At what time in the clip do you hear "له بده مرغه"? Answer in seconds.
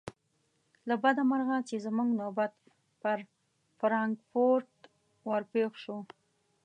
0.87-1.57